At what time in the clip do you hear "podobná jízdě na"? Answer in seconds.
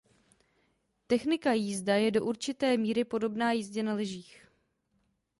3.05-3.93